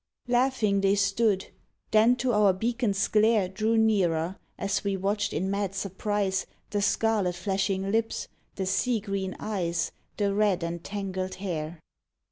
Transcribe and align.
54 0.25 0.25
"THE 0.25 0.31
SWIMMERS 0.31 0.43
Laughing 0.43 0.81
they 0.81 0.95
stood, 0.95 1.45
then 1.91 2.15
to 2.15 2.33
our 2.33 2.53
beacon's 2.53 3.07
glare 3.07 3.47
Drew 3.47 3.77
nearer, 3.77 4.39
as 4.57 4.83
we 4.83 4.97
watched 4.97 5.31
in 5.31 5.51
mad 5.51 5.75
surprise 5.75 6.47
The 6.71 6.81
scarlet 6.81 7.35
flashing 7.35 7.91
lips, 7.91 8.27
the 8.55 8.65
sea 8.65 8.99
green 8.99 9.35
eyes. 9.39 9.91
The 10.17 10.33
red 10.33 10.63
and 10.63 10.83
tangled 10.83 11.35
hair. 11.35 11.79